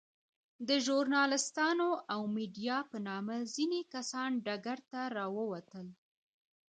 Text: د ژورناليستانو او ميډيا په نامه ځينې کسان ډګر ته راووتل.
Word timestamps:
د 0.67 0.69
ژورناليستانو 0.85 1.89
او 2.13 2.21
ميډيا 2.35 2.77
په 2.91 2.97
نامه 3.07 3.35
ځينې 3.53 3.81
کسان 3.93 4.31
ډګر 4.45 4.79
ته 4.91 5.01
راووتل. 5.15 5.87